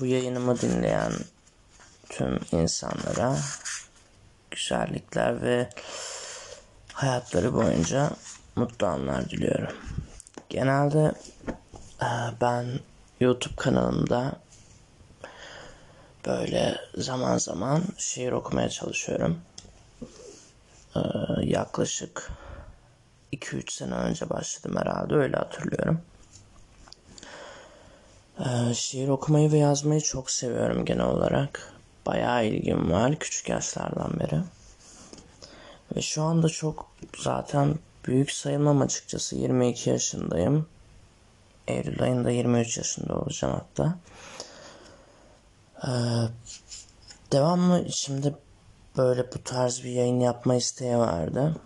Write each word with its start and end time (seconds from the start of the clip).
bu 0.00 0.06
yayınımı 0.06 0.60
dinleyen 0.60 1.12
tüm 2.08 2.40
insanlara 2.52 3.36
güzellikler 4.50 5.42
ve 5.42 5.68
hayatları 6.92 7.54
boyunca 7.54 8.10
mutlu 8.56 8.86
anlar 8.86 9.30
diliyorum. 9.30 9.76
Genelde 10.48 11.12
e, 12.02 12.10
ben 12.40 12.66
YouTube 13.20 13.56
kanalımda 13.56 14.32
böyle 16.26 16.76
zaman 16.96 17.38
zaman 17.38 17.82
şiir 17.98 18.32
okumaya 18.32 18.68
çalışıyorum. 18.68 19.40
E, 20.96 21.00
yaklaşık 21.42 22.30
2-3 23.32 23.72
sene 23.72 23.94
önce 23.94 24.30
başladım 24.30 24.76
herhalde 24.76 25.14
öyle 25.14 25.36
hatırlıyorum. 25.36 26.00
Ee, 28.40 28.74
şiir 28.74 29.08
okumayı 29.08 29.52
ve 29.52 29.58
yazmayı 29.58 30.00
çok 30.00 30.30
seviyorum 30.30 30.84
genel 30.84 31.06
olarak. 31.06 31.72
Bayağı 32.06 32.46
ilgim 32.46 32.92
var 32.92 33.18
küçük 33.18 33.48
yaşlardan 33.48 34.20
beri. 34.20 34.40
Ve 35.96 36.02
şu 36.02 36.22
anda 36.22 36.48
çok 36.48 36.86
zaten 37.18 37.78
büyük 38.04 38.32
sayılmam 38.32 38.80
açıkçası. 38.80 39.36
22 39.36 39.90
yaşındayım. 39.90 40.66
Eylül 41.68 42.02
ayında 42.02 42.30
23 42.30 42.76
yaşında 42.76 43.18
olacağım 43.18 43.54
hatta. 43.54 43.98
Ee, 45.84 45.90
devamlı 47.32 47.86
şimdi 47.90 48.34
böyle 48.96 49.32
bu 49.32 49.44
tarz 49.44 49.84
bir 49.84 49.90
yayın 49.90 50.20
yapma 50.20 50.54
isteği 50.54 50.96
vardı. 50.96 51.56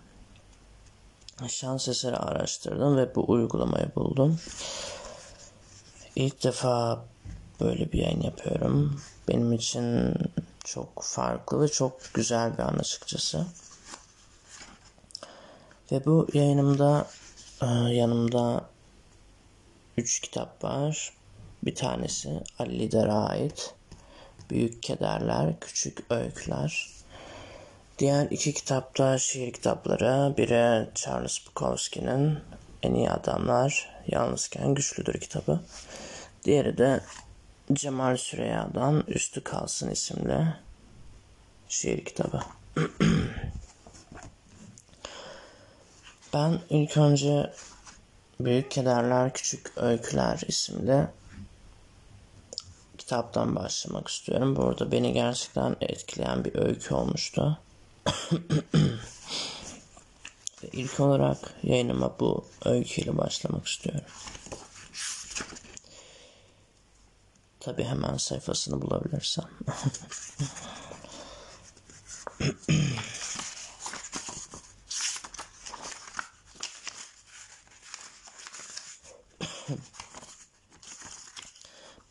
Şans 1.47 1.87
eseri 1.87 2.17
araştırdım 2.17 2.97
ve 2.97 3.15
bu 3.15 3.31
uygulamayı 3.31 3.91
buldum. 3.95 4.39
İlk 6.15 6.43
defa 6.43 7.05
böyle 7.61 7.91
bir 7.91 7.99
yayın 7.99 8.21
yapıyorum. 8.21 9.01
Benim 9.27 9.53
için 9.53 10.13
çok 10.63 11.03
farklı 11.03 11.61
ve 11.61 11.67
çok 11.67 12.13
güzel 12.13 12.53
bir 12.57 12.63
an 12.63 12.77
açıkçası. 12.77 13.45
Ve 15.91 16.05
bu 16.05 16.27
yayınımda 16.33 17.07
e, 17.61 17.65
yanımda 17.93 18.65
üç 19.97 20.19
kitap 20.19 20.63
var. 20.63 21.13
Bir 21.63 21.75
tanesi 21.75 22.43
Ali 22.59 22.79
Lider'e 22.79 23.11
ait. 23.11 23.73
Büyük 24.49 24.83
Kederler, 24.83 25.59
Küçük 25.59 26.11
Öyküler. 26.11 26.89
Diğer 27.99 28.27
iki 28.31 28.53
kitapta 28.53 29.17
şiir 29.17 29.53
kitapları. 29.53 30.37
Biri 30.37 30.89
Charles 30.95 31.39
Bukowski'nin 31.47 32.39
En 32.83 32.93
İyi 32.93 33.09
Adamlar, 33.09 33.89
Yalnızken 34.07 34.73
Güçlüdür 34.75 35.19
kitabı. 35.19 35.59
Diğeri 36.43 36.77
de 36.77 37.01
Cemal 37.73 38.17
Süreyya'dan 38.17 39.03
Üstü 39.07 39.43
Kalsın 39.43 39.89
isimli 39.89 40.55
şiir 41.69 42.05
kitabı. 42.05 42.39
ben 46.33 46.59
ilk 46.69 46.97
önce 46.97 47.53
Büyük 48.39 48.71
Kederler 48.71 49.33
Küçük 49.33 49.71
Öyküler 49.77 50.41
isimli 50.47 51.07
kitaptan 52.97 53.55
başlamak 53.55 54.07
istiyorum. 54.07 54.55
Bu 54.55 54.63
arada 54.63 54.91
beni 54.91 55.13
gerçekten 55.13 55.75
etkileyen 55.81 56.45
bir 56.45 56.55
öykü 56.55 56.93
olmuştu. 56.93 57.59
İlk 60.71 60.99
olarak 60.99 61.53
yayınıma 61.63 62.19
bu 62.19 62.45
öyküyle 62.65 63.17
başlamak 63.17 63.67
istiyorum. 63.67 64.05
Tabi 67.59 67.83
hemen 67.83 68.17
sayfasını 68.17 68.81
bulabilirsem. 68.81 69.45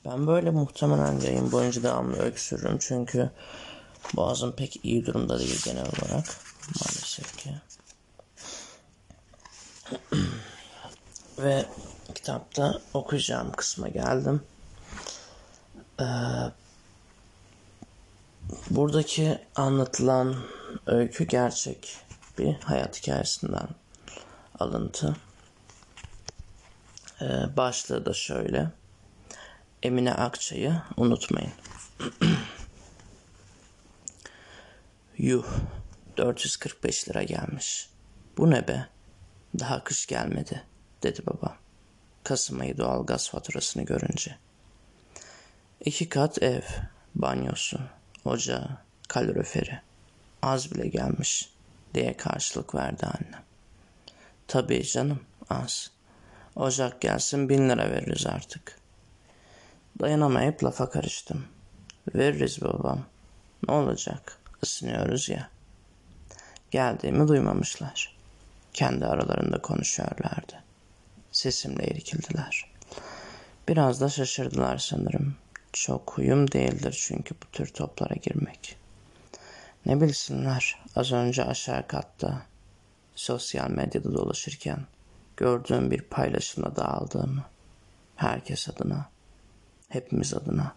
ben 0.05 0.27
böyle 0.27 0.51
muhtemelen 0.51 1.21
yayın 1.21 1.53
boyunca 1.53 1.83
devamlı 1.83 2.17
öksürürüm 2.17 2.79
çünkü 2.81 3.31
boğazım 4.15 4.53
pek 4.53 4.85
iyi 4.85 5.07
durumda 5.07 5.39
değil 5.39 5.63
genel 5.65 5.87
olarak 5.87 6.27
maalesef 6.81 7.37
ki. 7.37 7.55
Ve 11.43 11.67
kitapta 12.15 12.81
okuyacağım 12.95 13.53
kısma 13.53 13.89
geldim. 13.89 14.43
Ee, 16.01 16.05
buradaki 18.71 19.39
anlatılan 19.55 20.37
öykü 20.87 21.25
gerçek 21.25 21.97
bir 22.39 22.55
hayat 22.55 23.03
hikayesinden 23.03 23.69
alıntı. 24.59 25.17
Ee, 27.21 27.57
başlığı 27.57 28.07
da 28.07 28.13
şöyle. 28.15 28.71
Emine 29.83 30.15
Akçay'ı 30.15 30.83
unutmayın. 30.97 31.53
Yuh 35.19 35.47
445 36.17 37.09
lira 37.09 37.23
gelmiş. 37.23 37.89
Bu 38.37 38.51
ne 38.51 38.69
be? 38.69 38.87
Daha 39.59 39.85
kış 39.85 40.07
gelmedi 40.07 40.72
dedi 41.03 41.23
baba. 41.27 41.57
Kasım 42.25 42.61
ayı 42.61 42.79
doğal 42.79 43.07
gaz 43.07 43.31
faturasını 43.31 43.83
görünce. 43.83 44.37
İki 45.81 46.09
kat 46.09 46.43
ev, 46.43 46.63
banyosu, 47.15 47.81
ocağı, 48.25 48.69
kaloriferi. 49.09 49.81
Az 50.43 50.73
bile 50.73 50.89
gelmiş 50.89 51.49
diye 51.95 52.17
karşılık 52.17 52.75
verdi 52.75 53.07
annem. 53.07 53.43
Tabii 54.49 54.85
canım 54.85 55.21
az. 55.51 55.91
Ocak 56.57 57.01
gelsin 57.01 57.49
bin 57.49 57.69
lira 57.69 57.91
veririz 57.91 58.27
artık. 58.27 58.79
Dayanamayıp 60.01 60.65
lafa 60.65 60.91
karıştım. 60.91 61.45
Veririz 62.15 62.63
babam. 62.63 63.05
Ne 63.69 63.75
olacak? 63.75 64.39
Isınıyoruz 64.63 65.29
ya. 65.29 65.49
Geldiğimi 66.71 67.29
duymamışlar. 67.29 68.17
Kendi 68.73 69.07
aralarında 69.07 69.63
konuşuyorlardı. 69.63 70.63
Sesimle 71.33 71.87
irkildiler. 71.87 72.73
Biraz 73.69 74.01
da 74.01 74.09
şaşırdılar 74.09 74.79
sanırım. 74.79 75.35
Çok 75.73 76.13
huyum 76.13 76.53
değildir 76.53 77.05
çünkü 77.07 77.35
bu 77.35 77.47
tür 77.53 77.67
toplara 77.67 78.15
girmek. 78.15 78.77
Ne 79.87 80.01
bilsinler 80.01 80.79
az 80.97 81.13
önce 81.13 81.45
aşağı 81.45 81.87
katta 81.87 82.43
sosyal 83.15 83.71
medyada 83.71 84.15
dolaşırken 84.15 84.87
gördüğüm 85.37 85.91
bir 85.91 86.01
paylaşımla 86.01 86.77
dağıldığımı. 86.77 87.45
Herkes 88.17 88.69
adına, 88.69 89.09
hepimiz 89.89 90.35
adına. 90.35 90.75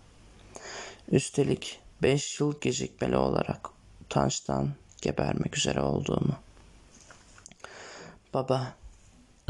Üstelik 1.12 1.80
beş 2.02 2.40
yıl 2.40 2.60
gecikmeli 2.62 3.18
olarak 3.18 3.70
utançtan 4.06 4.74
gebermek 5.02 5.58
üzere 5.58 5.82
olduğumu. 5.82 6.36
Baba, 8.34 8.74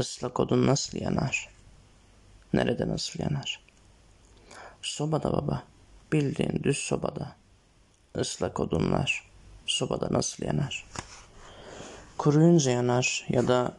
ıslak 0.00 0.40
odun 0.40 0.66
nasıl 0.66 0.98
yanar? 1.00 1.48
Nerede 2.52 2.88
nasıl 2.88 3.20
yanar? 3.20 3.60
Sobada 4.82 5.32
baba. 5.32 5.62
Bildiğin 6.12 6.62
düz 6.62 6.78
sobada. 6.78 7.36
Islak 8.20 8.60
odunlar. 8.60 9.30
Sobada 9.66 10.08
nasıl 10.10 10.44
yanar? 10.44 10.86
Kuruyunca 12.18 12.70
yanar 12.70 13.26
ya 13.28 13.48
da 13.48 13.76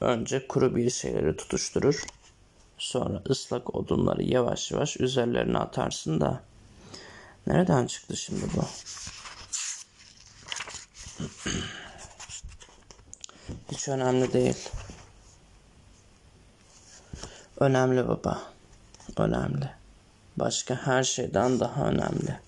önce 0.00 0.46
kuru 0.46 0.76
bir 0.76 0.90
şeyleri 0.90 1.36
tutuşturur. 1.36 2.04
Sonra 2.78 3.22
ıslak 3.30 3.74
odunları 3.74 4.22
yavaş 4.22 4.70
yavaş 4.70 5.00
üzerlerine 5.00 5.58
atarsın 5.58 6.20
da. 6.20 6.42
Nereden 7.46 7.86
çıktı 7.86 8.16
şimdi 8.16 8.44
bu? 8.56 8.64
Hiç 13.72 13.88
önemli 13.88 14.32
değil. 14.32 14.68
Önemli 17.60 18.08
baba. 18.08 18.42
Önemli. 19.16 19.70
Başka 20.36 20.74
her 20.86 21.04
şeyden 21.04 21.60
daha 21.60 21.86
önemli. 21.88 22.38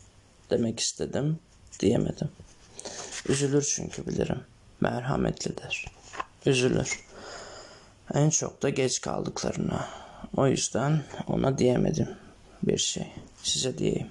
Demek 0.51 0.81
istedim, 0.81 1.39
diyemedim. 1.81 2.29
Üzülür 3.29 3.73
çünkü 3.75 4.07
bilirim. 4.07 4.41
Merhametlidir. 4.81 5.87
Üzülür. 6.47 7.05
En 8.15 8.31
çok 8.31 8.63
da 8.63 8.69
geç 8.69 9.01
kaldıklarına. 9.01 9.89
O 10.37 10.47
yüzden 10.47 11.03
ona 11.27 11.59
diyemedim 11.59 12.09
bir 12.63 12.79
şey. 12.79 13.13
Size 13.43 13.79
diyeyim. 13.79 14.11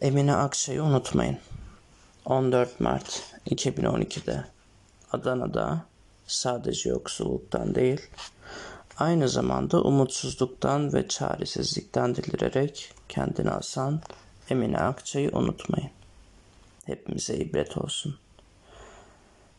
Emine 0.00 0.34
Akçay'ı 0.34 0.82
unutmayın. 0.82 1.38
14 2.24 2.80
Mart 2.80 3.22
2012'de 3.46 4.44
Adana'da 5.14 5.84
sadece 6.26 6.88
yoksulluktan 6.90 7.74
değil, 7.74 8.00
Aynı 8.98 9.28
zamanda 9.28 9.82
umutsuzluktan 9.82 10.92
ve 10.92 11.08
çaresizlikten 11.08 12.14
dilirerek 12.14 12.94
kendini 13.08 13.50
asan 13.50 14.00
Emine 14.50 14.78
Akçay'ı 14.78 15.30
unutmayın. 15.32 15.90
Hepimize 16.86 17.36
ibret 17.36 17.76
olsun. 17.76 18.16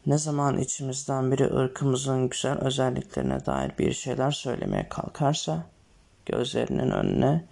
Ne 0.06 0.18
zaman 0.18 0.57
içimizden 0.57 1.31
biri 1.31 1.54
ırkımızın 1.56 2.30
güzel 2.30 2.58
özelliklerine 2.58 3.46
dair 3.46 3.72
bir 3.80 3.94
şeyler 3.94 4.31
söylemeye 4.31 4.90
kalkarsa, 4.90 5.66
gözlerinin 6.25 6.92
önüne 6.92 7.46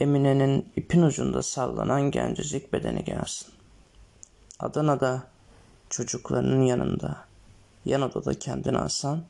Emine'nin 0.00 0.72
ipin 0.76 1.02
ucunda 1.02 1.42
sallanan 1.42 2.10
gencecik 2.10 2.72
bedeni 2.72 3.04
gelsin. 3.04 3.48
Adana'da 4.60 5.22
çocuklarının 5.90 6.62
yanında, 6.62 7.24
yan 7.84 8.02
odada 8.02 8.38
kendini 8.38 8.78
asan 8.78 9.22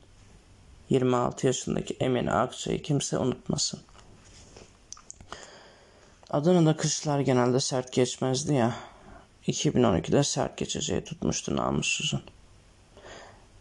26 0.89 1.47
yaşındaki 1.47 1.93
Emine 1.99 2.31
Akçay'ı 2.31 2.81
kimse 2.81 3.17
unutmasın. 3.17 3.79
Adana'da 6.29 6.77
kışlar 6.77 7.19
genelde 7.19 7.59
sert 7.59 7.93
geçmezdi 7.93 8.53
ya. 8.53 8.75
2012'de 9.47 10.23
sert 10.23 10.57
geçeceği 10.57 11.03
tutmuştu 11.03 11.55
namussuzun. 11.55 12.21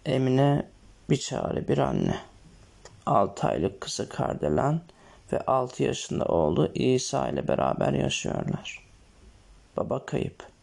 Emine 0.07 0.69
bir 1.11 1.17
çare 1.17 1.69
bir 1.69 1.79
anne. 1.79 2.19
6 3.07 3.49
aylık 3.49 3.81
kızı 3.81 4.09
Kardelen 4.09 4.81
ve 5.33 5.41
6 5.41 5.83
yaşında 5.83 6.25
oğlu 6.25 6.71
İsa 6.75 7.29
ile 7.29 7.49
beraber 7.49 7.93
yaşıyorlar. 7.93 8.85
Baba 9.77 10.07
kayıp. 10.07 10.54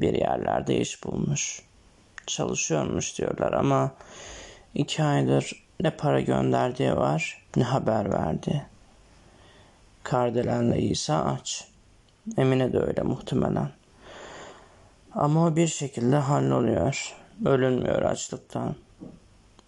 Bir 0.00 0.14
yerlerde 0.14 0.80
iş 0.80 1.04
bulmuş. 1.04 1.62
Çalışıyormuş 2.26 3.18
diyorlar 3.18 3.52
ama 3.52 3.92
iki 4.74 5.02
aydır 5.02 5.64
ne 5.80 5.90
para 5.90 6.20
gönderdiği 6.20 6.96
var 6.96 7.46
ne 7.56 7.64
haber 7.64 8.12
verdi. 8.12 8.66
Kardelen'le 10.02 10.76
İsa 10.76 11.24
aç. 11.24 11.68
Emine 12.36 12.72
de 12.72 12.78
öyle 12.78 13.02
muhtemelen. 13.02 13.70
Ama 15.14 15.46
o 15.46 15.56
bir 15.56 15.66
şekilde 15.66 16.16
halloluyor. 16.16 17.16
Ölünmüyor 17.44 18.02
açlıktan. 18.02 18.74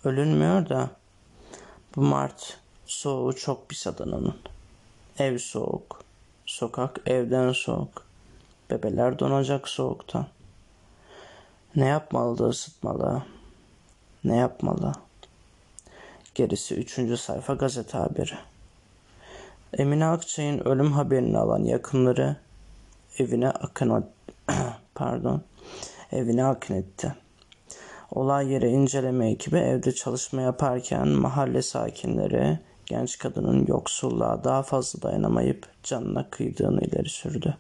Ölünmüyor 0.04 0.68
da 0.68 0.90
bu 1.96 2.00
Mart 2.00 2.58
soğuğu 2.86 3.36
çok 3.36 3.68
pis 3.68 3.86
Adana'nın. 3.86 4.38
Ev 5.18 5.38
soğuk. 5.38 6.02
Sokak 6.46 7.00
evden 7.06 7.52
soğuk. 7.52 8.11
Bebeler 8.72 9.18
donacak 9.18 9.68
soğuktan. 9.68 10.26
Ne 11.76 11.86
yapmalı 11.86 12.38
da 12.38 12.44
ısıtmalı? 12.44 13.22
Ne 14.24 14.36
yapmalı? 14.36 14.92
Gerisi 16.34 16.74
üçüncü 16.74 17.16
sayfa 17.16 17.54
gazete 17.54 17.98
haberi. 17.98 18.34
Emine 19.78 20.06
Akçay'ın 20.06 20.58
ölüm 20.58 20.92
haberini 20.92 21.38
alan 21.38 21.64
yakınları 21.64 22.36
evine 23.18 23.50
akın 23.50 24.04
pardon 24.94 25.42
evine 26.12 26.44
akın 26.44 26.74
etti. 26.74 27.14
Olay 28.10 28.52
yeri 28.52 28.68
inceleme 28.68 29.30
ekibi 29.30 29.56
evde 29.56 29.94
çalışma 29.94 30.42
yaparken 30.42 31.08
mahalle 31.08 31.62
sakinleri 31.62 32.58
genç 32.86 33.18
kadının 33.18 33.66
yoksulluğa 33.66 34.44
daha 34.44 34.62
fazla 34.62 35.02
dayanamayıp 35.02 35.66
canına 35.82 36.30
kıydığını 36.30 36.80
ileri 36.80 37.08
sürdü. 37.08 37.56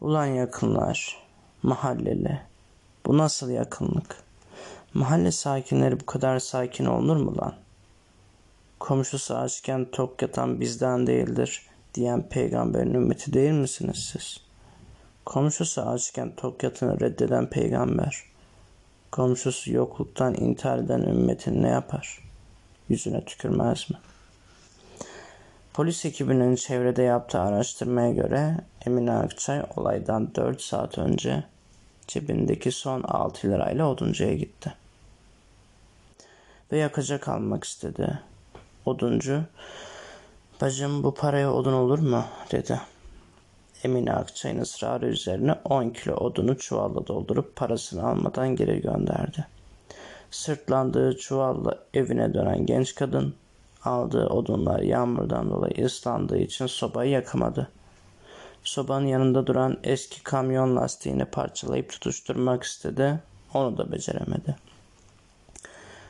Ulan 0.00 0.26
yakınlar, 0.26 1.16
mahalleli, 1.62 2.40
bu 3.06 3.18
nasıl 3.18 3.50
yakınlık? 3.50 4.16
Mahalle 4.94 5.32
sakinleri 5.32 6.00
bu 6.00 6.06
kadar 6.06 6.38
sakin 6.38 6.84
olur 6.84 7.16
mu 7.16 7.36
lan? 7.38 7.54
Komşusu 8.80 9.36
açken 9.36 9.84
tok 9.92 10.22
yatan 10.22 10.60
bizden 10.60 11.06
değildir 11.06 11.66
diyen 11.94 12.28
peygamberin 12.28 12.94
ümmeti 12.94 13.32
değil 13.32 13.52
misiniz 13.52 14.10
siz? 14.12 14.40
Komşusu 15.24 15.82
açken 15.82 16.36
tok 16.36 16.62
yatanı 16.62 17.00
reddeden 17.00 17.50
peygamber, 17.50 18.22
komşusu 19.12 19.72
yokluktan 19.72 20.34
intihar 20.34 20.78
eden 20.78 21.00
ümmetin 21.00 21.62
ne 21.62 21.68
yapar? 21.68 22.18
Yüzüne 22.88 23.24
tükürmez 23.24 23.90
mi? 23.90 23.96
Polis 25.78 26.04
ekibinin 26.04 26.54
çevrede 26.54 27.02
yaptığı 27.02 27.40
araştırmaya 27.40 28.12
göre 28.12 28.56
Emine 28.88 29.12
Akçay 29.12 29.62
olaydan 29.76 30.34
4 30.34 30.62
saat 30.62 30.98
önce 30.98 31.44
cebindeki 32.06 32.72
son 32.72 33.02
6 33.02 33.48
lirayla 33.48 33.88
oduncuya 33.88 34.34
gitti. 34.34 34.74
Ve 36.72 36.78
yakacak 36.78 37.28
almak 37.28 37.64
istedi. 37.64 38.18
Oduncu, 38.86 39.42
bacım 40.60 41.02
bu 41.02 41.14
paraya 41.14 41.52
odun 41.52 41.72
olur 41.72 41.98
mu 41.98 42.24
dedi. 42.52 42.80
Emine 43.84 44.12
Akçay'ın 44.12 44.60
ısrarı 44.60 45.06
üzerine 45.06 45.52
10 45.64 45.90
kilo 45.90 46.14
odunu 46.14 46.58
çuvalla 46.58 47.06
doldurup 47.06 47.56
parasını 47.56 48.08
almadan 48.08 48.56
geri 48.56 48.80
gönderdi. 48.80 49.46
Sırtlandığı 50.30 51.16
çuvalla 51.18 51.78
evine 51.94 52.34
dönen 52.34 52.66
genç 52.66 52.94
kadın 52.94 53.34
aldığı 53.84 54.26
odunlar 54.26 54.80
yağmurdan 54.80 55.50
dolayı 55.50 55.84
ıslandığı 55.84 56.38
için 56.38 56.66
sobayı 56.66 57.10
yakamadı. 57.10 57.68
Sobanın 58.64 59.06
yanında 59.06 59.46
duran 59.46 59.78
eski 59.84 60.22
kamyon 60.22 60.76
lastiğini 60.76 61.24
parçalayıp 61.24 61.90
tutuşturmak 61.90 62.62
istedi. 62.62 63.20
Onu 63.54 63.78
da 63.78 63.92
beceremedi. 63.92 64.56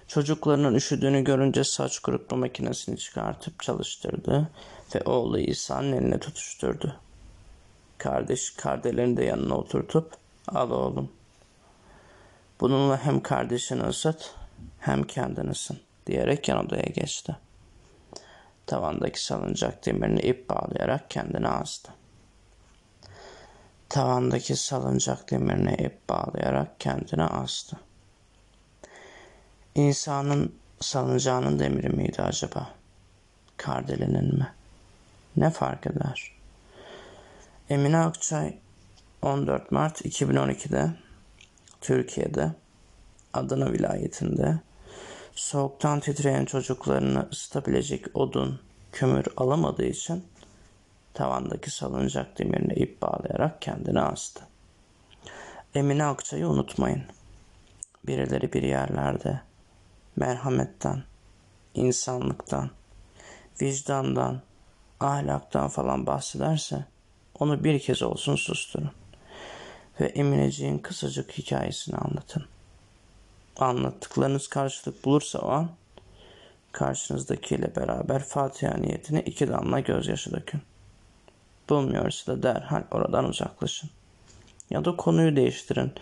Çocuklarının 0.08 0.74
üşüdüğünü 0.74 1.24
görünce 1.24 1.64
saç 1.64 1.98
kurutma 1.98 2.36
makinesini 2.36 2.98
çıkartıp 2.98 3.62
çalıştırdı 3.62 4.48
ve 4.94 5.02
oğlu 5.02 5.38
İsa'nın 5.38 5.92
eline 5.92 6.18
tutuşturdu. 6.18 6.96
Kardeş 7.98 8.50
kardelerini 8.50 9.16
de 9.16 9.24
yanına 9.24 9.54
oturtup 9.54 10.12
al 10.48 10.70
oğlum. 10.70 11.12
Bununla 12.60 13.04
hem 13.04 13.20
kardeşini 13.20 13.82
ısıt 13.82 14.34
hem 14.80 15.02
kendini 15.02 15.50
ısın 15.50 15.78
diyerek 16.06 16.48
yan 16.48 16.66
odaya 16.66 16.86
geçti. 16.94 17.36
Tavandaki 18.66 19.24
salıncak 19.24 19.86
demirini 19.86 20.20
ip 20.20 20.50
bağlayarak 20.50 21.10
kendine 21.10 21.48
astı. 21.48 21.92
Tavandaki 23.88 24.56
salıncak 24.56 25.30
demirine 25.30 25.74
ip 25.74 26.08
bağlayarak 26.08 26.80
kendine 26.80 27.24
astı. 27.24 27.76
İnsanın 29.74 30.54
salıncağının 30.80 31.58
demiri 31.58 31.88
miydi 31.88 32.22
acaba? 32.22 32.70
Kardelenin 33.56 34.38
mi? 34.38 34.52
Ne 35.36 35.50
fark 35.50 35.86
eder? 35.86 36.32
Emine 37.70 37.98
Akçay 37.98 38.58
14 39.22 39.72
Mart 39.72 40.00
2012'de 40.00 40.90
Türkiye'de 41.80 42.52
Adana 43.32 43.72
vilayetinde 43.72 44.60
soğuktan 45.34 46.00
titreyen 46.00 46.44
çocuklarını 46.44 47.28
ısıtabilecek 47.32 48.16
odun, 48.16 48.60
kömür 48.92 49.26
alamadığı 49.36 49.86
için 49.86 50.24
tavandaki 51.14 51.70
salıncak 51.70 52.38
demirine 52.38 52.74
ip 52.74 53.02
bağlayarak 53.02 53.62
kendini 53.62 54.00
astı. 54.00 54.40
Emine 55.74 56.04
Akçay'ı 56.04 56.48
unutmayın. 56.48 57.02
Birileri 58.06 58.52
bir 58.52 58.62
yerlerde 58.62 59.40
merhametten, 60.16 61.02
insanlıktan, 61.74 62.70
vicdandan, 63.60 64.42
ahlaktan 65.00 65.68
falan 65.68 66.06
bahsederse 66.06 66.84
onu 67.38 67.64
bir 67.64 67.78
kez 67.78 68.02
olsun 68.02 68.36
susturun. 68.36 68.90
Ve 70.00 70.06
Emineciğin 70.06 70.78
kısacık 70.78 71.38
hikayesini 71.38 71.96
anlatın. 71.96 72.44
Anlattıklarınız 73.56 74.48
karşılık 74.48 75.04
bulursa 75.04 75.38
o 75.38 75.48
an 75.48 75.70
karşınızdakiyle 76.72 77.76
beraber 77.76 78.24
Fatiha 78.24 78.74
niyetine 78.74 79.20
iki 79.20 79.48
damla 79.48 79.80
gözyaşı 79.80 80.32
dökün. 80.32 80.62
Bulmuyorsa 81.68 82.32
da 82.32 82.42
derhal 82.42 82.82
oradan 82.90 83.24
uzaklaşın. 83.24 83.90
Ya 84.70 84.84
da 84.84 84.96
konuyu 84.96 85.36
değiştirin. 85.36 85.92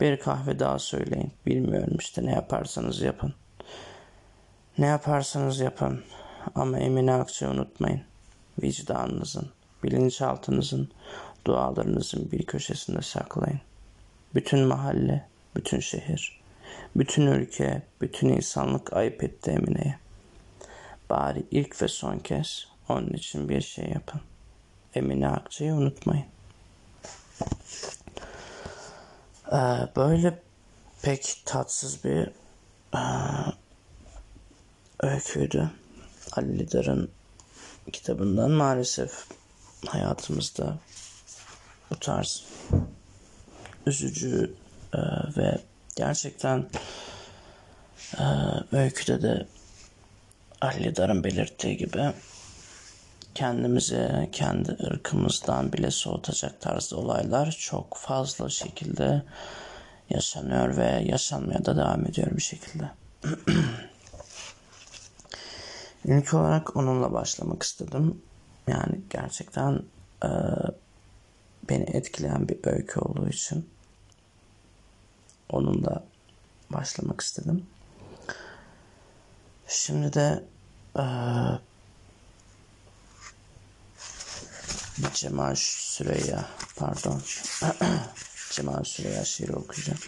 Bir 0.00 0.20
kahve 0.20 0.58
daha 0.58 0.78
söyleyin. 0.78 1.32
Bilmiyorum 1.46 1.96
işte 1.98 2.24
ne 2.24 2.32
yaparsanız 2.32 3.00
yapın. 3.00 3.34
Ne 4.78 4.86
yaparsanız 4.86 5.60
yapın. 5.60 6.04
Ama 6.54 6.78
Emine 6.78 7.12
Akçay'ı 7.12 7.52
unutmayın. 7.52 8.02
Vicdanınızın, 8.62 9.50
bilinçaltınızın, 9.84 10.88
dualarınızın 11.46 12.32
bir 12.32 12.46
köşesinde 12.46 13.02
saklayın. 13.02 13.60
Bütün 14.34 14.60
mahalle, 14.60 15.28
bütün 15.56 15.80
şehir, 15.80 16.40
bütün 16.96 17.26
ülke, 17.26 17.82
bütün 18.00 18.28
insanlık 18.28 18.92
ayıp 18.92 19.24
etti 19.24 19.50
Emine'ye. 19.50 19.98
Bari 21.10 21.46
ilk 21.50 21.82
ve 21.82 21.88
son 21.88 22.18
kez 22.18 22.68
onun 22.88 23.12
için 23.12 23.48
bir 23.48 23.60
şey 23.60 23.84
yapın. 23.84 24.20
Emine 24.96 25.28
Akçay'ı 25.28 25.74
unutmayın. 25.74 26.26
Ee, 29.52 29.88
böyle 29.96 30.42
pek 31.02 31.42
tatsız 31.44 32.04
bir 32.04 32.30
e, 32.94 33.02
öyküydü. 35.00 35.70
Ali 36.32 36.58
Lidar'ın 36.58 37.10
kitabından 37.92 38.50
maalesef 38.50 39.26
hayatımızda 39.86 40.78
bu 41.90 41.96
tarz 41.96 42.44
üzücü 43.86 44.54
e, 44.94 44.98
ve 45.36 45.58
gerçekten 45.96 46.66
e, 48.18 48.24
öyküde 48.72 49.22
de 49.22 49.46
Ali 50.60 50.84
Lidar'ın 50.84 51.24
belirttiği 51.24 51.76
gibi 51.76 52.12
kendimizi 53.36 54.28
kendi 54.32 54.72
ırkımızdan 54.72 55.72
bile 55.72 55.90
soğutacak 55.90 56.60
tarzda 56.60 56.96
olaylar 56.96 57.50
çok 57.50 57.96
fazla 57.96 58.48
şekilde 58.48 59.22
yaşanıyor 60.10 60.76
ve 60.76 61.04
yaşanmaya 61.06 61.64
da 61.64 61.76
devam 61.76 62.06
ediyor 62.06 62.36
bir 62.36 62.42
şekilde. 62.42 62.90
İlk 66.04 66.34
olarak 66.34 66.76
onunla 66.76 67.12
başlamak 67.12 67.62
istedim. 67.62 68.22
Yani 68.66 69.00
gerçekten 69.10 69.82
e, 70.24 70.30
beni 71.70 71.84
etkileyen 71.84 72.48
bir 72.48 72.58
öykü 72.64 73.00
olduğu 73.00 73.28
için 73.28 73.70
onunla 75.50 76.04
başlamak 76.70 77.20
istedim. 77.20 77.66
Şimdi 79.68 80.12
de 80.12 80.44
e, 80.98 81.04
Cemal 85.16 85.54
Süreyya 85.56 86.44
pardon 86.76 87.22
Cemal 88.50 88.84
Süreyya 88.84 89.24
şiiri 89.24 89.52
okuyacağım. 89.52 89.98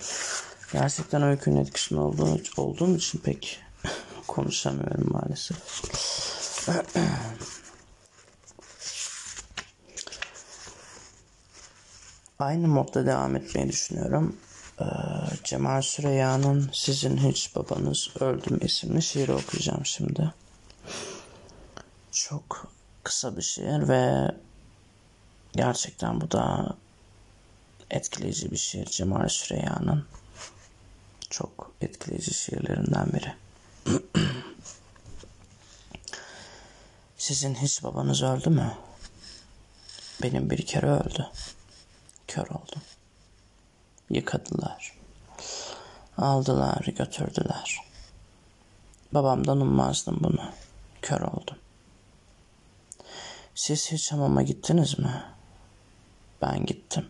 Gerçekten 0.73 1.23
öykünün 1.23 1.57
etkisinde 1.57 2.01
olduğu, 2.01 2.43
olduğum 2.57 2.97
için 2.97 3.19
pek 3.19 3.61
konuşamıyorum 4.27 5.13
maalesef. 5.13 5.57
Aynı 12.39 12.69
modda 12.69 13.07
devam 13.07 13.37
etmeyi 13.37 13.69
düşünüyorum. 13.69 14.37
Ee, 14.81 14.85
Cemal 15.45 15.83
Süreyya'nın 15.83 16.71
Sizin 16.73 17.17
Hiç 17.17 17.57
Babanız 17.57 18.09
Öldüm 18.21 18.59
isimli 18.63 19.03
şiiri 19.03 19.33
okuyacağım 19.33 19.87
şimdi. 19.87 20.35
Çok 22.13 22.73
kısa 23.03 23.37
bir 23.37 23.43
şiir 23.43 23.89
ve 23.89 24.31
gerçekten 25.59 26.21
bu 26.21 26.31
da 26.31 26.77
etkileyici 27.91 28.51
bir 28.51 28.57
şiir 28.57 28.87
Cemal 28.87 29.29
Süreyya'nın. 29.29 30.07
Çok 31.31 31.73
etkileyici 31.81 32.35
şiirlerinden 32.35 33.13
biri. 33.13 33.35
Sizin 37.17 37.55
hiç 37.55 37.83
babanız 37.85 38.23
öldü 38.23 38.51
mü? 38.51 38.73
Benim 40.23 40.51
bir 40.51 40.67
kere 40.67 40.91
öldü. 40.91 41.27
Kör 42.29 42.47
oldum. 42.47 42.83
Yıkadılar. 44.11 44.95
Aldılar, 46.19 46.85
götürdüler. 46.87 47.81
Babamdan 49.13 49.61
ummazdım 49.61 50.19
bunu. 50.21 50.53
Kör 51.03 51.21
oldum. 51.21 51.59
Siz 53.55 53.93
hiç 53.93 54.13
hamama 54.13 54.43
gittiniz 54.43 54.99
mi? 54.99 55.38
Ben 56.43 56.67
gittim. 56.67 57.07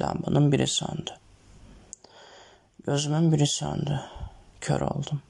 Lambanın 0.00 0.52
biri 0.52 0.66
söndü. 0.66 1.10
Gözümün 2.86 3.32
biri 3.32 3.46
söndü. 3.46 4.00
Kör 4.60 4.80
oldum. 4.80 5.22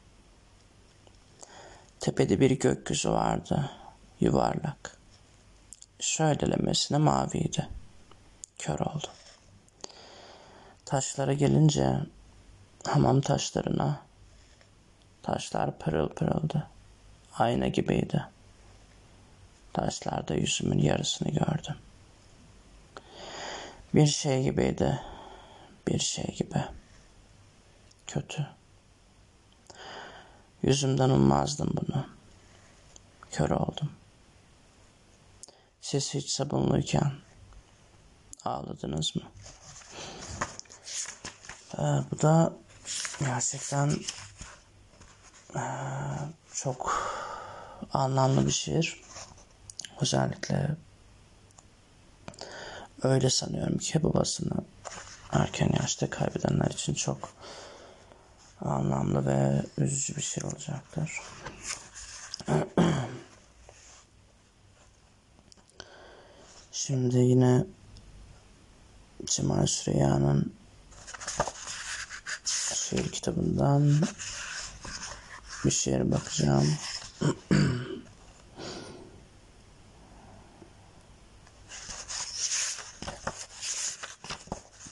Tepede 2.00 2.40
bir 2.40 2.50
gökyüzü 2.50 3.10
vardı. 3.10 3.70
Yuvarlak. 4.20 4.96
Şöylelemesine 6.00 6.98
maviydi. 6.98 7.68
Kör 8.58 8.78
oldum. 8.78 9.10
Taşlara 10.84 11.32
gelince 11.32 11.96
hamam 12.86 13.20
taşlarına 13.20 14.00
taşlar 15.22 15.78
pırıl 15.78 16.08
pırıldı. 16.08 16.66
Ayna 17.38 17.68
gibiydi. 17.68 18.24
Taşlarda 19.72 20.34
yüzümün 20.34 20.78
yarısını 20.78 21.28
gördüm. 21.28 21.76
Bir 23.96 24.06
şey 24.06 24.42
gibiydi. 24.42 25.00
Bir 25.88 25.98
şey 25.98 26.24
gibi. 26.24 26.64
Kötü. 28.06 28.46
Yüzümden 30.62 31.10
ummazdım 31.10 31.74
bunu. 31.76 32.06
Kör 33.30 33.50
oldum. 33.50 33.90
Siz 35.80 36.14
hiç 36.14 36.30
sabunluyken 36.30 37.12
ağladınız 38.44 39.16
mı? 39.16 39.22
Ee, 41.74 41.82
bu 42.10 42.22
da 42.22 42.52
gerçekten 43.20 43.92
ee, 45.56 45.60
çok 46.54 47.02
anlamlı 47.92 48.46
bir 48.46 48.52
şiir. 48.52 49.00
Özellikle 50.00 50.76
öyle 53.02 53.30
sanıyorum 53.30 53.78
ki 53.78 54.02
babasını 54.02 54.64
erken 55.32 55.70
yaşta 55.80 56.10
kaybedenler 56.10 56.70
için 56.70 56.94
çok 56.94 57.28
anlamlı 58.60 59.26
ve 59.26 59.62
üzücü 59.78 60.16
bir 60.16 60.22
şey 60.22 60.44
olacaktır. 60.44 61.20
Şimdi 66.72 67.16
yine 67.16 67.64
Cemal 69.26 69.66
Süreyya'nın 69.66 70.52
şiir 72.44 73.12
kitabından 73.12 74.00
bir 75.64 75.70
şiir 75.70 76.10
bakacağım. 76.10 76.74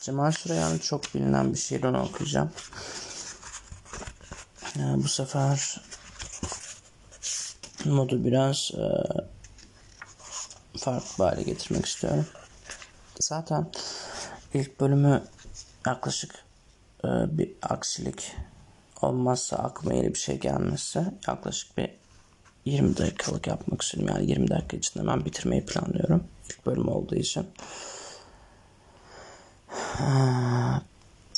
Cemal 0.04 0.32
Süreyya'nın 0.32 0.78
çok 0.78 1.14
bilinen 1.14 1.52
bir 1.52 1.58
şiirini 1.58 1.98
okuyacağım. 1.98 2.50
Yani 4.78 5.04
bu 5.04 5.08
sefer 5.08 5.80
modu 7.84 8.24
biraz 8.24 8.70
e, 8.74 8.84
farklı 10.78 11.24
hale 11.24 11.42
getirmek 11.42 11.86
istiyorum. 11.86 12.26
Zaten 13.20 13.66
ilk 14.54 14.80
bölümü 14.80 15.22
yaklaşık 15.86 16.34
e, 17.04 17.08
bir 17.38 17.52
aksilik 17.62 18.32
olmazsa 19.02 19.56
aklıma 19.56 19.94
yeni 19.94 20.14
bir 20.14 20.18
şey 20.18 20.38
gelmezse 20.38 21.14
yaklaşık 21.28 21.78
bir 21.78 21.90
20 22.64 22.96
dakikalık 22.96 23.46
yapmak 23.46 23.82
istiyorum. 23.82 24.14
Yani 24.16 24.30
20 24.30 24.48
dakika 24.48 24.76
içinde 24.76 25.02
hemen 25.02 25.24
bitirmeyi 25.24 25.66
planlıyorum. 25.66 26.24
İlk 26.48 26.66
bölüm 26.66 26.88
olduğu 26.88 27.14
için. 27.14 27.46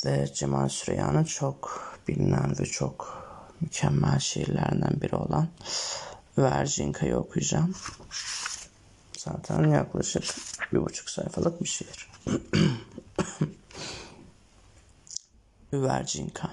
Ve 0.05 0.33
Cemal 0.33 0.69
Süreyya'nın 0.69 1.23
çok 1.23 1.81
bilinen 2.07 2.59
ve 2.59 2.65
çok 2.65 3.23
mükemmel 3.61 4.19
şiirlerinden 4.19 5.01
biri 5.01 5.15
olan 5.15 5.47
Vercinka'yı 6.37 7.17
okuyacağım. 7.17 7.75
Zaten 9.17 9.69
yaklaşık 9.69 10.23
bir 10.73 10.85
buçuk 10.85 11.09
sayfalık 11.09 11.61
bir 11.61 11.67
şiir. 11.67 12.09
Üvercinka 15.73 16.51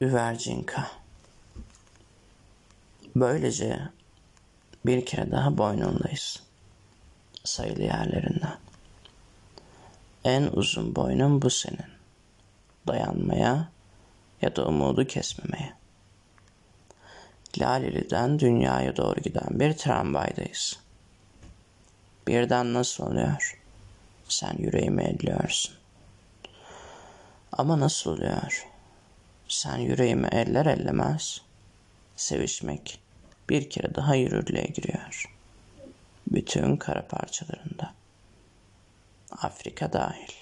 Üvercinka 0.00 0.90
Böylece 3.16 3.95
bir 4.86 5.06
kere 5.06 5.30
daha 5.30 5.58
boynundayız. 5.58 6.42
Sayılı 7.44 7.82
yerlerinden. 7.82 8.58
En 10.24 10.42
uzun 10.52 10.96
boynun 10.96 11.42
bu 11.42 11.50
senin. 11.50 11.96
Dayanmaya 12.86 13.68
ya 14.42 14.56
da 14.56 14.66
umudu 14.66 15.06
kesmemeye. 15.06 15.72
Laleli'den 17.58 18.38
dünyaya 18.38 18.96
doğru 18.96 19.20
giden 19.20 19.60
bir 19.60 19.72
tramvaydayız. 19.72 20.78
Birden 22.26 22.74
nasıl 22.74 23.06
oluyor? 23.06 23.60
Sen 24.28 24.54
yüreğimi 24.58 25.02
elliyorsun. 25.02 25.74
Ama 27.52 27.80
nasıl 27.80 28.10
oluyor? 28.10 28.66
Sen 29.48 29.76
yüreğimi 29.76 30.28
eller 30.32 30.66
ellemez. 30.66 31.40
Sevişmek 32.16 33.05
bir 33.50 33.70
kere 33.70 33.94
daha 33.94 34.14
yürürlüğe 34.14 34.64
giriyor. 34.64 35.32
Bütün 36.26 36.76
kara 36.76 37.06
parçalarında. 37.08 37.94
Afrika 39.30 39.92
dahil. 39.92 40.32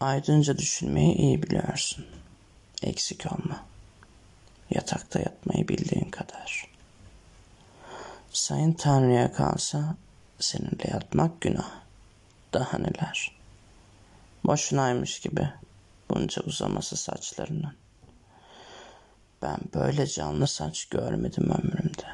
Aydınca 0.00 0.58
düşünmeyi 0.58 1.14
iyi 1.14 1.42
biliyorsun. 1.42 2.06
Eksik 2.82 3.26
olma. 3.32 3.66
Yatakta 4.70 5.18
yatmayı 5.18 5.68
bildiğin 5.68 6.10
kadar. 6.10 6.68
Sayın 8.32 8.72
Tanrı'ya 8.72 9.32
kalsa 9.32 9.96
seninle 10.38 10.90
yatmak 10.92 11.40
günah. 11.40 11.70
Daha 12.52 12.78
neler. 12.78 13.36
Boşunaymış 14.44 15.20
gibi 15.20 15.48
bunca 16.10 16.42
uzaması 16.42 16.96
saçlarının. 16.96 17.81
Ben 19.42 19.58
böyle 19.74 20.06
canlı 20.06 20.46
saç 20.46 20.84
görmedim 20.84 21.50
ömrümde. 21.50 22.06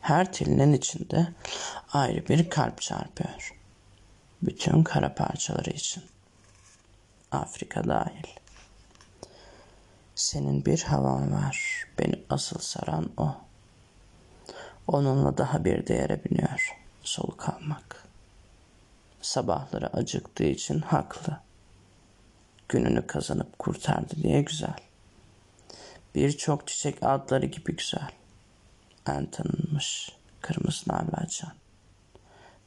Her 0.00 0.32
telinin 0.32 0.72
içinde 0.72 1.28
ayrı 1.92 2.28
bir 2.28 2.50
kalp 2.50 2.80
çarpıyor. 2.80 3.54
Bütün 4.42 4.82
kara 4.82 5.14
parçaları 5.14 5.70
için. 5.70 6.02
Afrika 7.32 7.84
dahil. 7.84 8.26
Senin 10.14 10.64
bir 10.64 10.82
havan 10.82 11.32
var. 11.32 11.84
Beni 11.98 12.22
asıl 12.30 12.58
saran 12.58 13.10
o. 13.16 13.34
Onunla 14.86 15.38
daha 15.38 15.64
bir 15.64 15.86
değere 15.86 16.24
biniyor. 16.24 16.76
Soluk 17.02 17.48
almak. 17.48 18.06
Sabahları 19.22 19.96
acıktığı 19.96 20.44
için 20.44 20.80
haklı. 20.80 21.40
Gününü 22.68 23.06
kazanıp 23.06 23.58
kurtardı 23.58 24.16
diye 24.22 24.42
güzel. 24.42 24.76
Birçok 26.14 26.68
çiçek 26.68 27.02
adları 27.02 27.46
gibi 27.46 27.76
güzel. 27.76 28.10
En 29.06 29.26
tanınmış 29.26 30.12
kırmızı 30.40 30.92
narlacan. 30.92 31.52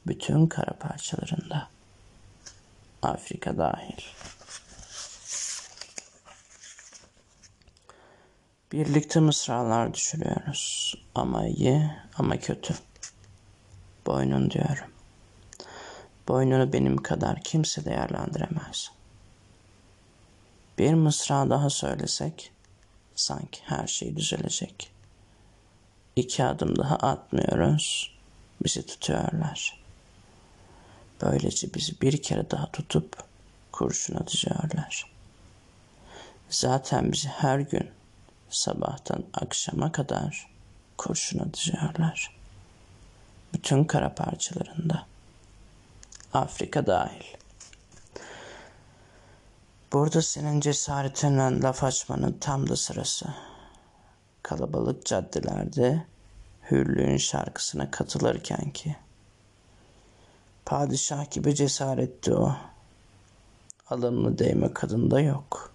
Bütün 0.06 0.46
kara 0.46 0.72
parçalarında. 0.72 1.68
Afrika 3.02 3.58
dahil. 3.58 4.02
Birlikte 8.72 9.20
mısralar 9.20 9.94
düşürüyoruz. 9.94 10.94
Ama 11.14 11.46
iyi 11.46 11.90
ama 12.18 12.36
kötü. 12.36 12.74
Boynun 14.06 14.50
diyorum. 14.50 14.90
Boynunu 16.28 16.72
benim 16.72 16.96
kadar 16.96 17.40
kimse 17.40 17.84
değerlendiremez. 17.84 18.90
Bir 20.78 20.94
mısra 20.94 21.50
daha 21.50 21.70
söylesek 21.70 22.52
sanki 23.16 23.60
her 23.64 23.86
şey 23.86 24.16
düzelecek. 24.16 24.90
İki 26.16 26.44
adım 26.44 26.78
daha 26.78 26.96
atmıyoruz. 26.96 28.16
Bizi 28.64 28.86
tutuyorlar. 28.86 29.80
Böylece 31.22 31.74
bizi 31.74 32.00
bir 32.00 32.22
kere 32.22 32.50
daha 32.50 32.72
tutup 32.72 33.24
kurşuna 33.72 34.26
diziyorlar. 34.26 35.10
Zaten 36.50 37.12
bizi 37.12 37.28
her 37.28 37.58
gün 37.58 37.90
sabahtan 38.50 39.24
akşama 39.34 39.92
kadar 39.92 40.50
kurşuna 40.98 41.54
diziyorlar. 41.54 42.36
Bütün 43.54 43.84
kara 43.84 44.14
parçalarında. 44.14 45.06
Afrika 46.32 46.86
dahil. 46.86 47.36
Burada 49.96 50.22
senin 50.22 50.60
cesaretinle 50.60 51.60
laf 51.60 51.84
açmanın 51.84 52.38
tam 52.40 52.68
da 52.68 52.76
sırası. 52.76 53.26
Kalabalık 54.42 55.06
caddelerde 55.06 56.06
hürlüğün 56.70 57.16
şarkısına 57.16 57.90
katılırken 57.90 58.70
ki. 58.70 58.96
Padişah 60.64 61.30
gibi 61.30 61.54
cesaretti 61.54 62.34
o. 62.34 62.56
Alımlı 63.90 64.38
değme 64.38 64.72
kadında 64.74 65.20
yok. 65.20 65.72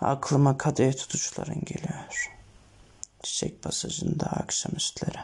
Aklıma 0.00 0.58
kadeh 0.58 0.92
tutuşların 0.96 1.60
geliyor. 1.64 2.30
Çiçek 3.22 3.62
pasajında 3.62 4.26
akşamüstleri. 4.26 5.18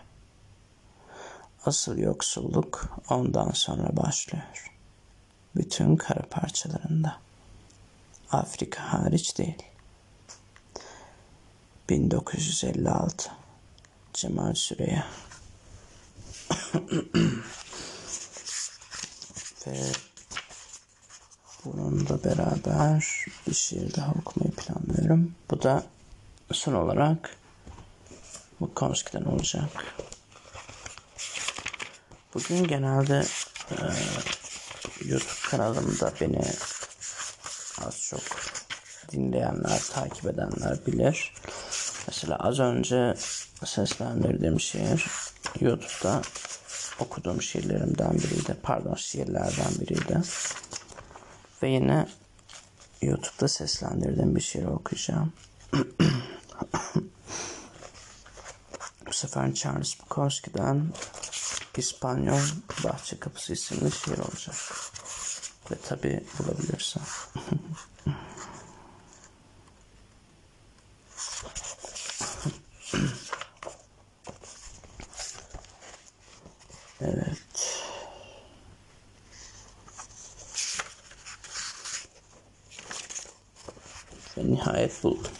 Asıl 1.67 1.99
yoksulluk 1.99 2.99
ondan 3.11 3.51
sonra 3.51 3.97
başlıyor. 3.97 4.73
Bütün 5.57 5.97
kara 5.97 6.23
parçalarında. 6.23 7.28
Afrika 8.31 8.93
hariç 8.93 9.39
değil. 9.39 9.63
1956 11.89 13.31
Cemal 14.15 14.55
Süreya 14.55 15.07
ve 19.67 19.77
bununla 21.65 22.25
beraber 22.25 23.25
bir 23.47 23.55
şiir 23.55 23.95
daha 23.95 24.13
okumayı 24.13 24.53
planlıyorum. 24.53 25.35
Bu 25.51 25.63
da 25.63 25.85
son 26.53 26.75
olarak 26.75 27.37
Bukowski'den 28.61 29.25
olacak. 29.25 29.95
Bugün 32.35 32.65
genelde 32.65 33.25
e, 33.71 33.77
YouTube 35.05 35.49
kanalımda 35.51 36.13
beni 36.21 36.43
az 37.87 38.01
çok 38.01 38.21
dinleyenler, 39.13 39.81
takip 39.93 40.27
edenler 40.27 40.87
bilir. 40.87 41.33
Mesela 42.07 42.37
az 42.37 42.59
önce 42.59 43.15
seslendirdiğim 43.65 44.61
şiir 44.61 45.07
YouTube'da 45.61 46.23
okuduğum 46.99 47.43
şiirlerimden 47.43 48.13
biriydi. 48.13 48.57
Pardon 48.63 48.95
şiirlerden 48.95 49.73
biriydi. 49.81 50.21
Ve 51.63 51.69
yine 51.69 52.07
YouTube'da 53.03 53.49
seslendirdiğim 53.49 54.37
bir 54.37 54.41
şiir 54.41 54.65
okuyacağım. 54.65 55.33
Bu 59.07 59.13
sefer 59.13 59.55
Charles 59.55 60.01
Bukowski'den 60.01 60.93
İspanyol 61.77 62.41
Bahçe 62.85 63.19
Kapısı 63.19 63.53
isimli 63.53 63.93
şiir 63.93 64.19
olacak. 64.19 64.57
Ve 65.71 65.77
tabi 65.77 66.25
bulabilirsem. 66.39 67.03
evet. 77.01 77.39
Ve 84.37 84.51
nihayet 84.51 85.05
buldum. 85.05 85.33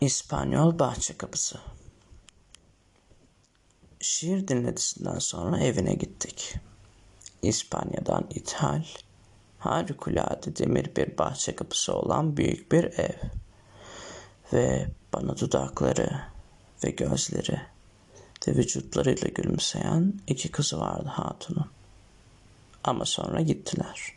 İspanyol 0.00 0.78
Bahçe 0.78 1.16
Kapısı 1.16 1.60
Şiir 4.00 4.48
dinletisinden 4.48 5.18
sonra 5.18 5.60
evine 5.60 5.94
gittik. 5.94 6.54
İspanya'dan 7.44 8.26
ithal, 8.30 8.84
harikulade 9.58 10.56
demir 10.56 10.96
bir 10.96 11.18
bahçe 11.18 11.56
kapısı 11.56 11.94
olan 11.94 12.36
büyük 12.36 12.72
bir 12.72 12.84
ev. 12.84 13.18
Ve 14.52 14.86
bana 15.12 15.38
dudakları 15.38 16.20
ve 16.84 16.90
gözleri 16.90 17.60
ve 18.48 18.56
vücutlarıyla 18.56 19.28
gülümseyen 19.28 20.14
iki 20.26 20.50
kızı 20.50 20.80
vardı 20.80 21.08
hatunun. 21.08 21.70
Ama 22.84 23.04
sonra 23.04 23.40
gittiler. 23.40 24.12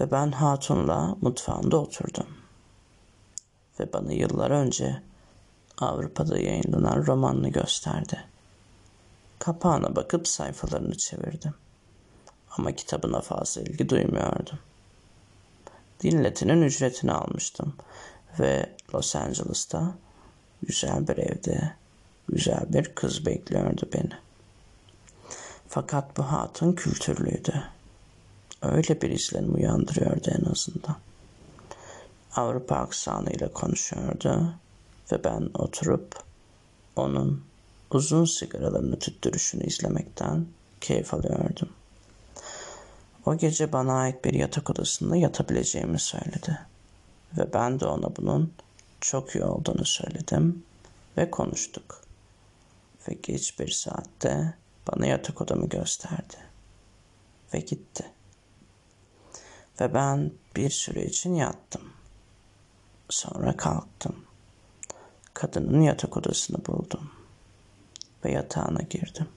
Ve 0.00 0.10
ben 0.10 0.32
hatunla 0.32 1.16
mutfağında 1.20 1.76
oturdum. 1.76 2.26
Ve 3.80 3.92
bana 3.92 4.12
yıllar 4.12 4.50
önce 4.50 5.02
Avrupa'da 5.78 6.38
yayınlanan 6.38 7.06
romanını 7.06 7.48
gösterdi. 7.48 8.24
Kapağına 9.38 9.96
bakıp 9.96 10.28
sayfalarını 10.28 10.96
çevirdim. 10.96 11.54
Ama 12.58 12.72
kitabına 12.72 13.20
fazla 13.20 13.60
ilgi 13.60 13.88
duymuyordum. 13.88 14.58
Dinletinin 16.02 16.62
ücretini 16.62 17.12
almıştım 17.12 17.74
ve 18.38 18.76
Los 18.94 19.16
Angeles'ta 19.16 19.94
güzel 20.62 21.08
bir 21.08 21.16
evde 21.16 21.72
güzel 22.28 22.72
bir 22.72 22.94
kız 22.94 23.26
bekliyordu 23.26 23.88
beni. 23.94 24.12
Fakat 25.68 26.16
bu 26.16 26.22
hatun 26.22 26.72
kültürlüydü. 26.72 27.62
Öyle 28.62 29.00
bir 29.00 29.10
izlenim 29.10 29.54
uyandırıyordu 29.54 30.30
en 30.30 30.50
azından. 30.50 30.96
Avrupa 32.36 32.76
aksanıyla 32.76 33.52
konuşuyordu 33.52 34.54
ve 35.12 35.24
ben 35.24 35.50
oturup 35.54 36.16
onun 36.96 37.44
uzun 37.90 38.24
sigaralarını 38.24 38.98
tüttürüşünü 38.98 39.64
izlemekten 39.64 40.46
keyif 40.80 41.14
alıyordum. 41.14 41.68
O 43.26 43.36
gece 43.36 43.72
bana 43.72 43.94
ait 43.94 44.24
bir 44.24 44.34
yatak 44.34 44.70
odasında 44.70 45.16
yatabileceğimi 45.16 45.98
söyledi. 45.98 46.58
Ve 47.38 47.52
ben 47.52 47.80
de 47.80 47.86
ona 47.86 48.16
bunun 48.16 48.54
çok 49.00 49.34
iyi 49.34 49.44
olduğunu 49.44 49.84
söyledim 49.84 50.64
ve 51.16 51.30
konuştuk. 51.30 52.00
Ve 53.08 53.14
geç 53.22 53.58
bir 53.58 53.70
saatte 53.70 54.54
bana 54.92 55.06
yatak 55.06 55.40
odamı 55.40 55.68
gösterdi. 55.68 56.36
ve 57.54 57.60
gitti. 57.60 58.04
Ve 59.80 59.94
ben 59.94 60.32
bir 60.56 60.70
süre 60.70 61.04
için 61.04 61.34
yattım. 61.34 61.92
Sonra 63.08 63.56
kalktım. 63.56 64.24
Kadının 65.34 65.80
yatak 65.80 66.16
odasını 66.16 66.66
buldum 66.66 67.10
ve 68.24 68.32
yatağına 68.32 68.82
girdim. 68.82 69.28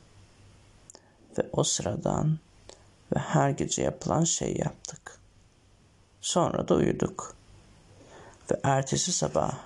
Ve 1.38 1.50
o 1.52 1.63
sıradan 1.63 2.39
ve 3.15 3.19
her 3.19 3.49
gece 3.49 3.82
yapılan 3.82 4.23
şey 4.23 4.58
yaptık. 4.58 5.19
Sonra 6.21 6.67
da 6.67 6.75
uyuduk. 6.75 7.36
Ve 8.51 8.60
ertesi 8.63 9.12
sabah 9.12 9.58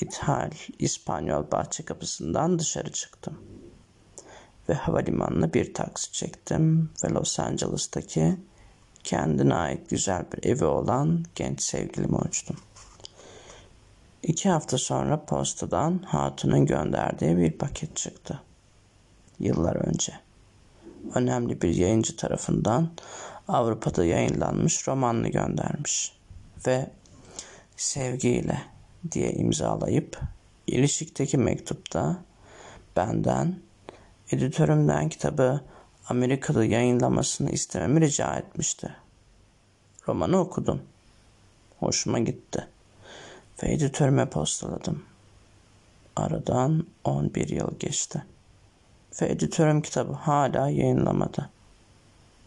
İthal 0.00 0.50
İspanyol 0.78 1.50
bahçe 1.50 1.84
kapısından 1.84 2.58
dışarı 2.58 2.92
çıktım. 2.92 3.38
Ve 4.68 4.74
havalimanına 4.74 5.54
bir 5.54 5.74
taksi 5.74 6.12
çektim 6.12 6.90
ve 7.04 7.08
Los 7.08 7.40
Angeles'taki 7.40 8.36
kendine 9.04 9.54
ait 9.54 9.90
güzel 9.90 10.24
bir 10.32 10.50
evi 10.50 10.64
olan 10.64 11.24
genç 11.34 11.62
sevgilimi 11.62 12.16
uçtum. 12.16 12.56
İki 14.22 14.48
hafta 14.48 14.78
sonra 14.78 15.24
postadan 15.24 15.98
hatunun 15.98 16.66
gönderdiği 16.66 17.36
bir 17.36 17.52
paket 17.52 17.96
çıktı. 17.96 18.40
Yıllar 19.38 19.76
önce. 19.76 20.25
Önemli 21.14 21.62
bir 21.62 21.74
yayıncı 21.74 22.16
tarafından 22.16 22.90
Avrupa'da 23.48 24.04
yayınlanmış 24.04 24.88
romanını 24.88 25.28
göndermiş. 25.28 26.12
Ve 26.66 26.90
sevgiyle 27.76 28.62
diye 29.12 29.32
imzalayıp 29.32 30.20
ilişikteki 30.66 31.38
mektupta 31.38 32.16
benden 32.96 33.58
editörümden 34.30 35.08
kitabı 35.08 35.60
Amerika'da 36.08 36.64
yayınlamasını 36.64 37.50
istememi 37.50 38.00
rica 38.00 38.36
etmişti. 38.36 38.96
Romanı 40.08 40.40
okudum. 40.40 40.82
Hoşuma 41.78 42.18
gitti. 42.18 42.68
Ve 43.62 43.72
editörüme 43.72 44.26
postaladım. 44.28 45.04
Aradan 46.16 46.86
11 47.04 47.48
yıl 47.48 47.78
geçti. 47.78 48.24
Ve 49.22 49.26
editörüm 49.26 49.82
kitabı 49.82 50.12
hala 50.12 50.68
yayınlamadı. 50.68 51.50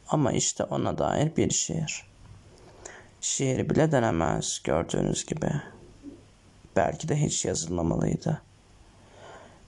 Ama 0.10 0.32
işte 0.32 0.64
ona 0.64 0.98
dair 0.98 1.36
bir 1.36 1.50
şiir. 1.50 2.06
Şiiri 3.22 3.70
bile 3.70 3.92
denemez 3.92 4.62
gördüğünüz 4.64 5.26
gibi. 5.26 5.52
Belki 6.76 7.10
de 7.10 7.22
hiç 7.22 7.46
yazılmamalıydı. 7.46 8.42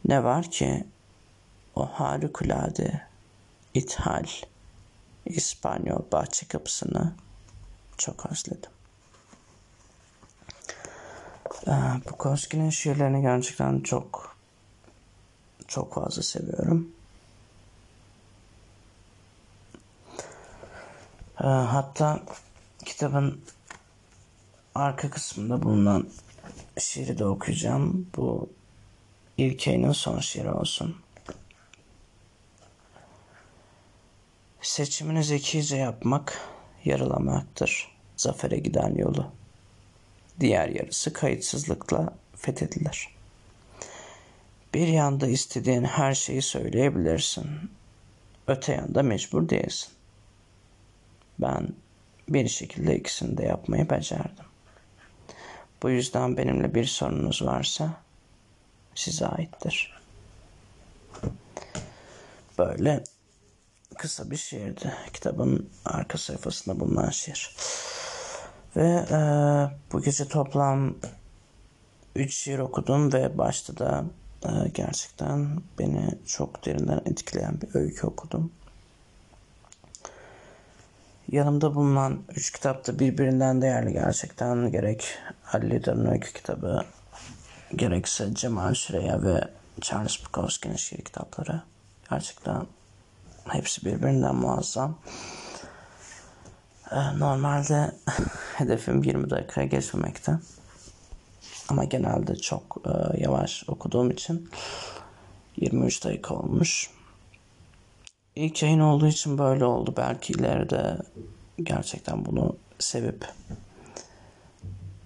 Ne 0.06 0.24
var 0.24 0.52
ki 0.52 0.86
o 1.76 1.86
harikulade 1.86 3.02
ithal 3.74 4.26
İspanyol 5.26 6.02
bahçe 6.12 6.48
kapısını 6.48 7.14
çok 7.98 8.32
özledim. 8.32 8.72
Ee, 11.68 11.72
Bukowski'nin 12.10 12.70
şiirlerini 12.70 13.22
gerçekten 13.22 13.80
çok 13.80 14.31
çok 15.72 15.94
fazla 15.94 16.24
seviyorum. 16.24 16.92
Ee, 21.42 21.48
hatta 21.48 22.24
kitabın 22.86 23.42
arka 24.76 25.10
kısmında 25.10 25.64
bulunan 25.64 26.10
şiiri 26.80 27.18
de 27.18 27.26
okuyacağım. 27.26 28.08
Bu 28.16 28.50
ilk 29.38 29.68
ayının 29.68 29.92
son 29.92 30.20
şiiri 30.20 30.52
olsun. 30.52 30.96
Seçimini 34.62 35.24
zekice 35.24 35.76
yapmak 35.78 36.42
yarılamaktır 36.86 37.92
zafere 38.18 38.58
giden 38.58 38.96
yolu. 38.96 39.32
Diğer 40.40 40.70
yarısı 40.70 41.14
kayıtsızlıkla 41.14 42.14
fethedilir. 42.36 43.21
Bir 44.74 44.88
yanda 44.88 45.28
istediğin 45.28 45.84
her 45.84 46.14
şeyi 46.14 46.42
söyleyebilirsin. 46.42 47.48
Öte 48.48 48.74
yanda 48.74 49.04
mecbur 49.04 49.50
değilsin. 49.50 49.90
Ben 51.40 51.70
bir 52.30 52.48
şekilde 52.48 52.96
ikisini 52.96 53.38
de 53.38 53.44
yapmayı 53.44 53.90
becerdim. 53.90 54.46
Bu 55.84 55.90
yüzden 55.90 56.38
benimle 56.38 56.76
bir 56.76 56.86
sorununuz 56.86 57.42
varsa 57.42 57.94
size 58.96 59.28
aittir. 59.28 60.02
Böyle 62.58 63.04
kısa 63.98 64.32
bir 64.32 64.38
şiirdi. 64.38 64.94
Kitabın 65.14 65.70
arka 65.86 66.18
sayfasında 66.18 66.80
bulunan 66.80 67.10
şiir. 67.10 67.56
Ve 68.76 69.06
e, 69.12 69.20
bu 69.92 70.02
gece 70.02 70.28
toplam 70.28 70.96
3 72.16 72.34
şiir 72.34 72.60
okudum 72.60 73.14
ve 73.14 73.38
başta 73.38 73.78
da 73.78 74.06
gerçekten 74.74 75.62
beni 75.80 76.10
çok 76.26 76.66
derinden 76.66 77.02
etkileyen 77.06 77.62
bir 77.62 77.80
öykü 77.80 78.08
okudum. 78.08 78.52
Yanımda 81.32 81.76
bulunan 81.76 82.20
üç 82.36 82.52
kitap 82.52 82.88
da 82.88 83.00
birbirinden 83.00 83.62
değerli 83.62 83.94
gerçekten. 83.94 84.72
Gerek 84.72 85.18
Ali 85.54 85.82
öykü 86.12 86.34
kitabı, 86.34 86.86
gerekse 87.76 88.36
Cemal 88.36 88.74
Süreya 88.74 89.24
ve 89.24 89.42
Charles 89.82 90.26
Bukowski'nin 90.26 90.76
şiir 90.76 91.02
kitapları. 91.02 91.62
Gerçekten 92.10 92.66
hepsi 93.48 93.86
birbirinden 93.86 94.36
muazzam. 94.36 94.98
Ee, 96.92 97.20
normalde 97.20 97.92
hedefim 98.56 99.04
20 99.04 99.30
dakikaya 99.30 99.68
geçmemekte. 99.68 100.40
Ama 101.72 101.84
genelde 101.84 102.36
çok 102.36 102.78
e, 102.86 103.22
yavaş 103.22 103.64
okuduğum 103.68 104.12
için 104.12 104.50
23 105.58 106.04
dakika 106.06 106.36
olmuş. 106.36 106.90
İlk 108.36 108.64
yayın 108.64 108.80
olduğu 108.80 109.08
için 109.08 109.38
böyle 109.38 109.66
oldu. 109.66 109.94
Belki 109.98 110.34
ileride 110.34 110.98
gerçekten 111.64 112.26
bunu 112.26 112.56
sevip 112.80 113.28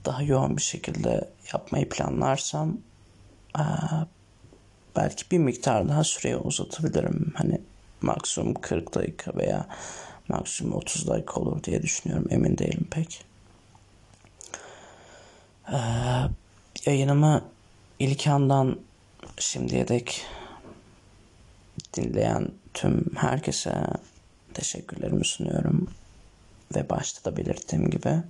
daha 0.05 0.23
yoğun 0.23 0.57
bir 0.57 0.61
şekilde 0.61 1.29
yapmayı 1.53 1.89
planlarsam 1.89 2.77
e, 3.59 3.63
belki 4.95 5.31
bir 5.31 5.37
miktar 5.37 5.89
daha 5.89 6.03
süreyi 6.03 6.37
uzatabilirim. 6.37 7.33
Hani 7.35 7.61
maksimum 8.01 8.53
40 8.53 8.95
dakika 8.95 9.35
veya 9.35 9.67
maksimum 10.27 10.73
30 10.73 11.07
dakika 11.07 11.39
olur 11.39 11.63
diye 11.63 11.81
düşünüyorum. 11.81 12.27
Emin 12.29 12.57
değilim 12.57 12.87
pek. 12.91 13.25
Ee, 15.71 15.75
yayınımı 16.85 17.43
ilk 17.99 18.27
andan 18.27 18.79
şimdiye 19.39 19.87
dek 19.87 20.25
dinleyen 21.93 22.47
tüm 22.73 23.15
herkese 23.15 23.87
teşekkürlerimi 24.53 25.25
sunuyorum. 25.25 25.89
Ve 26.75 26.89
başta 26.89 27.31
da 27.31 27.37
belirttiğim 27.37 27.89
gibi 27.89 28.21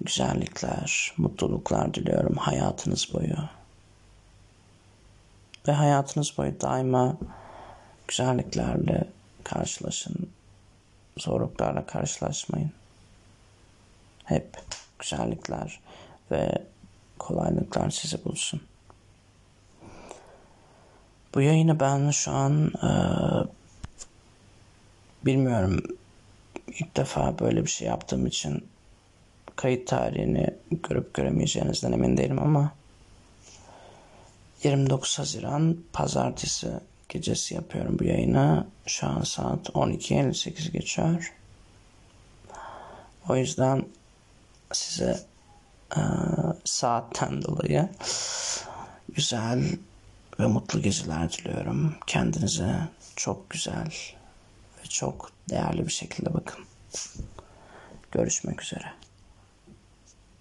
güzellikler, 0.00 1.12
mutluluklar 1.16 1.94
diliyorum 1.94 2.36
hayatınız 2.36 3.14
boyu. 3.14 3.36
Ve 5.68 5.72
hayatınız 5.72 6.38
boyu 6.38 6.60
daima 6.60 7.16
güzelliklerle 8.08 9.04
karşılaşın. 9.44 10.30
Zorluklarla 11.18 11.86
karşılaşmayın. 11.86 12.72
Hep 14.24 14.58
güzellikler 14.98 15.80
ve 16.30 16.64
kolaylıklar 17.18 17.90
sizi 17.90 18.24
bulsun. 18.24 18.60
Bu 21.34 21.40
yayını 21.40 21.80
ben 21.80 22.10
şu 22.10 22.30
an 22.30 22.72
e, 22.82 22.90
bilmiyorum 25.26 25.82
ilk 26.66 26.96
defa 26.96 27.38
böyle 27.38 27.64
bir 27.64 27.70
şey 27.70 27.88
yaptığım 27.88 28.26
için 28.26 28.64
kayıt 29.56 29.88
tarihini 29.88 30.54
görüp 30.70 31.14
göremeyeceğinizden 31.14 31.92
emin 31.92 32.16
değilim 32.16 32.38
ama 32.38 32.72
29 34.62 35.18
Haziran 35.18 35.76
pazartesi 35.92 36.68
gecesi 37.08 37.54
yapıyorum 37.54 37.98
bu 37.98 38.04
yayını. 38.04 38.66
Şu 38.86 39.06
an 39.06 39.22
saat 39.22 39.68
12.58 39.68 40.70
geçiyor. 40.70 41.34
O 43.28 43.36
yüzden 43.36 43.84
size 44.72 45.20
e, 45.96 46.00
saatten 46.64 47.42
dolayı 47.42 47.88
güzel 49.08 49.78
ve 50.40 50.46
mutlu 50.46 50.82
geceler 50.82 51.32
diliyorum. 51.32 51.94
Kendinize 52.06 52.88
çok 53.16 53.50
güzel 53.50 53.90
ve 54.82 54.88
çok 54.88 55.30
değerli 55.50 55.86
bir 55.86 55.92
şekilde 55.92 56.34
bakın. 56.34 56.64
Görüşmek 58.12 58.62
üzere. 58.62 58.92